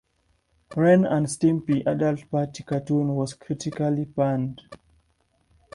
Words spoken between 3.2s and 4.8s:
critically panned.